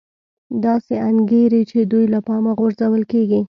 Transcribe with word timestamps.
داسې 0.63 0.93
انګېري 1.09 1.61
چې 1.71 1.79
دوی 1.91 2.05
له 2.13 2.19
پامه 2.27 2.51
غورځول 2.59 3.03
کېږي 3.11 3.41